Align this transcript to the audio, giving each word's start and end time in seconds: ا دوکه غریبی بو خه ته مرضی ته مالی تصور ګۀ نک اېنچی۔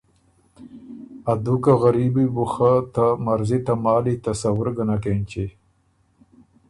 ا 1.31 1.33
دوکه 1.45 1.73
غریبی 1.83 2.25
بو 2.33 2.45
خه 2.53 2.71
ته 2.93 3.05
مرضی 3.25 3.59
ته 3.65 3.73
مالی 3.83 4.15
تصور 4.25 4.67
ګۀ 4.75 4.83
نک 4.89 5.03
اېنچی۔ 5.09 5.45